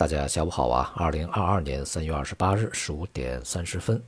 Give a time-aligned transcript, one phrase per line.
[0.00, 0.90] 大家下午好啊！
[0.96, 4.02] 二零二二年三月二十八日十五点三十分，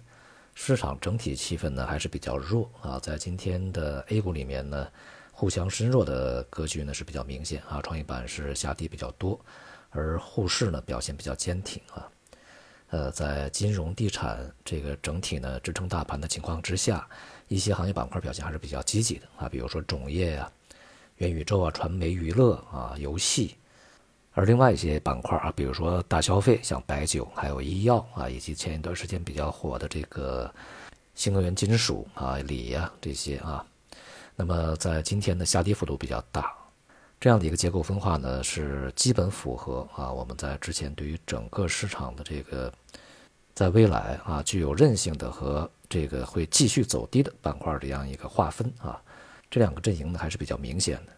[0.54, 2.99] 市场整体气氛呢还是比较弱啊。
[2.99, 4.89] 在今天的 A 股里面呢，
[5.33, 7.79] 互相深弱的格局呢是比较明显啊。
[7.83, 9.39] 创业板是下跌比较多，
[9.91, 12.09] 而沪市呢表现比较坚挺啊。
[12.88, 17.06] 呃，在金融、地产这个整体呢支撑大盘的情况之下，
[17.48, 19.47] 一些行业板块表现还是比较积极的啊。
[19.47, 20.51] 比如说种业呀、
[21.19, 23.56] 元宇宙啊、传媒娱乐啊、游戏。
[24.34, 30.52] 而另外一些板块啊，比如说大消费，像白酒，还有医药啊，以及前一段时间比较火的这个
[31.15, 33.62] 新能源金属啊、锂呀这些啊，
[34.34, 36.51] 那么在今天的下跌幅度比较大，
[37.21, 42.73] 这样的一个结构分化呢，是基本符合啊我们在之前对于整个市场的这个
[43.55, 48.99] 在未来啊具有韧性的和这个会继续走低的板块这样一个划分啊，
[49.51, 51.12] 这两个阵营呢还是比较明显的。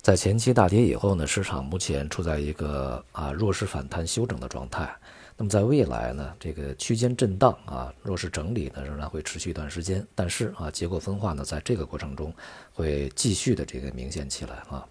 [0.00, 4.88] 在前期大跌以后呢，市场目前处在一个啊弱势反弹休整的状态。
[5.36, 10.06] 那么在未来呢，这个区间震荡啊弱势整理呢仍然会持续一段时间。
[10.14, 12.32] 但是啊结构分化呢在这个过程中
[12.72, 14.86] 会继续的这个明显起来啊。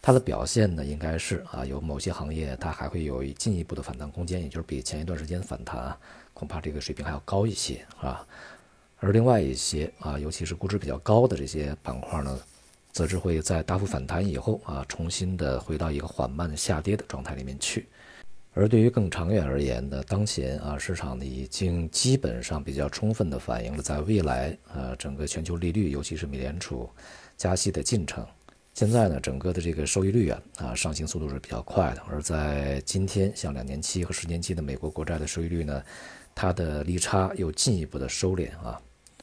[0.00, 5.98] 它的表现呢应该是啊有某些行业它还会有进一步的反弹空间，也就是比前一段时间反弹啊
[6.32, 8.24] 恐怕这个水平还要高一些啊。
[9.00, 12.38] 而另外一些啊尤其是估值比较高的这些板块呢。
[12.98, 17.86] 则是会在大幅反弹以后啊，重新的回到一个缓慢下跌的状态里面去。
[18.54, 26.90] 而对于更长远而言呢，当前啊，市场呢已经基本上比较充分的反映了在未来啊，整个全球利率，尤其是美联储
[27.36, 28.26] 加息的进程。
[28.74, 32.02] 现在呢，整个的这个收益率啊啊上行速度是比较快的。
[32.10, 35.80] 而在今天，像两年期和十年期的美国国债的收益率呢，
[36.34, 38.82] 它的利差又进一步的收敛啊，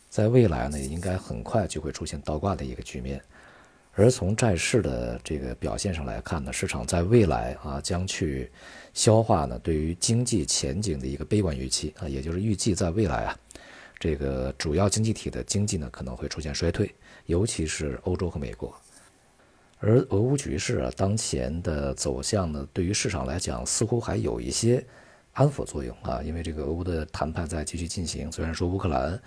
[0.09, 3.21] 在未来呢，也应该很快就会出现倒挂的一个局面。
[3.97, 8.51] 而从债市的这个表现上来看呢，市场在未来啊将去
[8.93, 13.39] 消化呢对于经济前景的一个悲观预期啊，也就是预计在未来啊，
[13.97, 16.93] 这个主要经济体的经济呢可能会出现衰退，
[17.25, 18.75] 尤其是欧洲和美国。
[19.79, 24.85] 而俄乌局势啊当前的走向呢，对于市场来讲似乎还有一些
[25.31, 29.17] 安抚作用啊，因为这个俄乌的谈判在继续进行，虽然说乌克兰。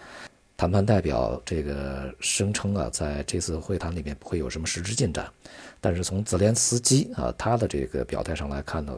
[0.58, 5.32] 谈判代表这个声称啊，在这次会谈里面不会有什么实质进展，
[5.80, 8.92] 但是从泽连斯基啊他的这个表态上来看呢，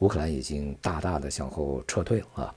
[0.00, 2.54] 乌克兰已经大大的向后撤退了啊。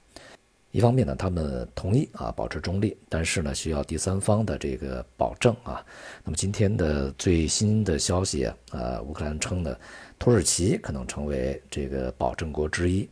[0.72, 5.85] 一方面呢，他们同意啊保持中立，但是呢需要第三方的这个保证啊。
[6.24, 9.78] 那么今天的最新的消息啊，呃，乌克兰称呢，
[10.18, 13.07] 土耳其可能成为这个保证国之一。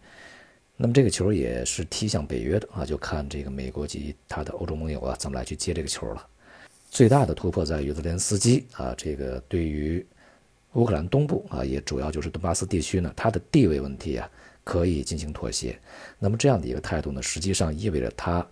[0.77, 6.27] 那么这个球也是踢向北约的啊，就看这个美国及他的欧洲盟友啊怎么来去接这个球了。
[6.89, 10.05] 最大的突破在于泽连斯基啊，这个对于
[10.73, 14.29] 乌克兰东部啊，也主要就是顿巴斯地区呢，它的地位问题啊
[14.65, 15.79] 可以进行妥协。
[16.19, 18.45] 那么这样的一个态度呢，实际上意味着他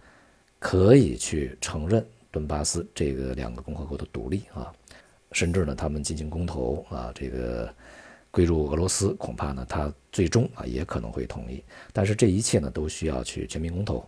[0.59, 4.71] 可以去承认顿巴斯这个两个共和国的独立啊，
[5.33, 7.73] 甚至呢他们进行公投啊，这个。
[8.33, 11.63] 归入俄罗斯，恐怕呢，他最终啊也可能会同意。
[11.93, 14.03] 但是这一切呢，都需要去全民公投，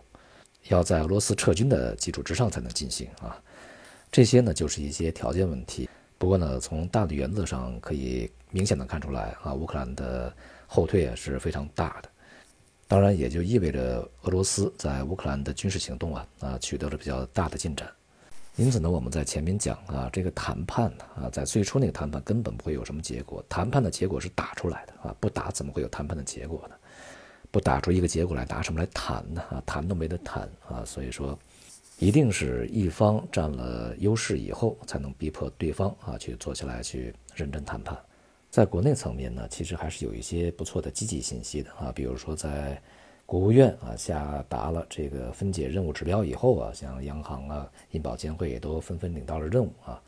[0.66, 3.40] 要在俄罗斯撤军的基础之上才能进行啊。
[4.10, 5.88] 这些呢，就是一些条件问题。
[6.18, 10.34] 不过呢，从大的原则上可以明显的看出来啊，乌克兰的
[10.66, 12.08] 后退啊是非常大的。
[12.88, 17.88] 当然，也就意味着俄罗斯在乌克兰的军事行动啊啊取得了比较大的进展。
[18.56, 23.44] 因此呢，我们在前面讲啊，这个谈判呢啊，在最初那个谈判根本不会有什么结果。
[23.50, 26.74] 谈判的结果是打出来的啊，不打怎么会有谈判的结果呢？
[27.50, 29.42] 不打出一个结果来，拿什么来谈呢？
[29.50, 30.82] 啊，谈都没得谈啊。
[30.86, 31.38] 所以说，
[31.98, 37.94] 一定是一方占了优势以后，才能逼迫对方啊去坐下来去认真谈判。
[38.50, 42.80] 在国内层面呢，其实还是有一些不错的积极信息的啊，比如说在。
[43.26, 50.00] 国务院啊下达了这个分解任务指标以后啊，像央行啊、银保监会也都纷纷领到了任务啊。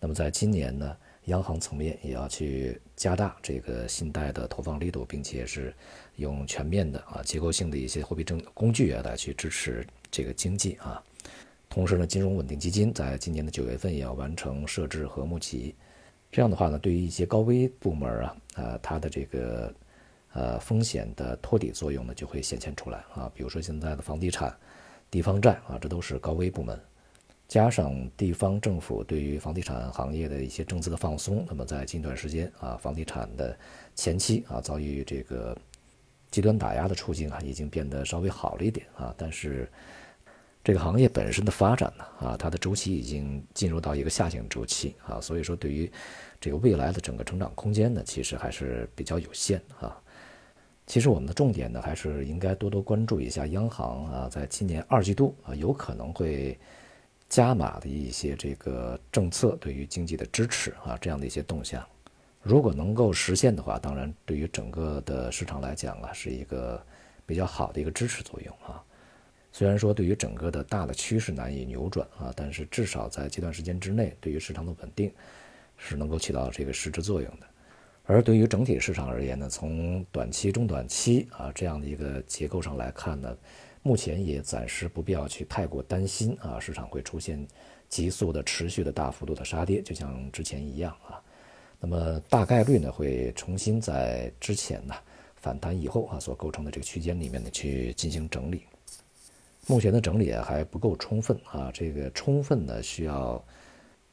[0.00, 0.96] 那么在今年呢，
[1.26, 5.72] 央行层面也要去加大这个信贷的投放力度，并且是
[6.16, 11.00] 用全面的啊结构性的一些货币政工具啊来去支持这个经济啊。
[11.70, 15.76] 同时呢，金融稳定基金在今年的九月份也要完成设置和募集。
[16.32, 19.72] 这样的话呢，对于一些高危部门啊，呃，它的这个。
[20.34, 23.30] 呃，风险的托底作用呢，就会显现出来啊。
[23.34, 24.52] 比如说现在的房地产、
[25.08, 26.76] 地方债啊，这都是高危部门，
[27.46, 33.56] 加上地方政府对于房地产行业的一些政策的放松，那么在近段时间啊，房地产的
[33.94, 35.56] 前期啊，遭遇这个
[36.32, 39.14] 极端打压的处境啊，已经变得稍微好了一点啊。
[39.16, 39.70] 但是
[40.64, 45.88] 这个行业本身的发展呢，啊，它的周期已经进入到一个下行周期啊，所以说对于
[46.40, 49.96] 这个未来的整个成长空间呢，其实还是比较有限啊。
[50.86, 56.58] 其实我们的重点呢，还是应该多多关注一下央行啊，在今年二季度啊，有可能会
[57.28, 61.84] 加码的一些这个政策对于经济的支持啊，这样的一些动向。
[62.42, 66.80] 如果能够实现的话，当然对于整个的市场来讲啊，是一个
[67.24, 68.84] 比较好的一个支持作用啊。
[69.50, 75.10] 虽然说对于整个的大的趋势难以扭转啊，但是至少在这段时间之内，对于市场的稳定
[75.78, 77.46] 是能够起到这个实质作用的。
[78.06, 83.34] 而对于整体市场而言呢，从短期、中短期啊这样的一个结构上来看呢，
[83.82, 87.46] 目前也暂时不必要去太过担心啊，市场会出现
[87.88, 91.18] 急速的、持续的大幅度的杀跌，就像之前一样啊。
[91.80, 94.94] 那么大概率呢，会重新在之前呢
[95.36, 98.64] 反弹以后啊所构成的这个区间里面呢去进行整理。
[99.66, 103.42] 目前的整理还不够充分啊，这个充分呢需要。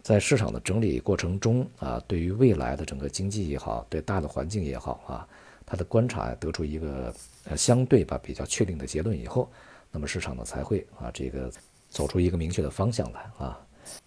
[0.03, 5.27] 在市场的整理过程中啊，对于未来的整个经济也好，对大的环境也好啊，
[5.65, 7.13] 它的观察得出一个
[7.45, 9.49] 呃相对吧比较确定的结论以后，
[9.91, 11.51] 那么市场呢才会啊这个
[11.87, 13.59] 走出一个明确的方向来啊。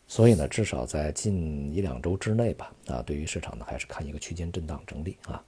[0.06, 5.42] 所以呢，至少在近一两周之内吧啊，对于市场呢还是看一个区间震荡整理啊，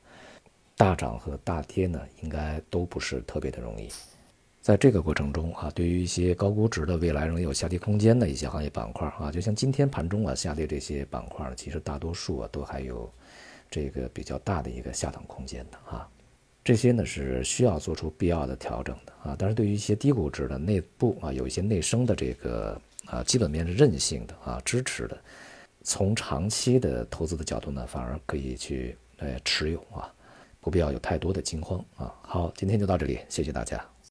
[0.76, 3.88] 大涨和大跌呢应该都不是特别的容易。
[4.66, 13.08] 在这个过程中啊，对于一些高估值的未来仍有下跌空间的一些行业板块啊，就像今天盘中啊下跌这些板块呢，其实大多数啊都还有
[13.70, 16.08] 这个比较大的一个下档空间的啊，
[16.64, 19.36] 这些呢是需要做出必要的调整的啊。
[19.38, 25.16] 但是对于一些低估值的内部啊有一些内生的这个啊基本面是韧性的啊支持的，
[25.84, 30.12] 从长期的投资的角度呢，反而可以去呃持有啊，
[30.60, 32.12] 不必要有太多的惊慌啊。
[32.20, 33.95] 好，今天就到这里，谢谢大家。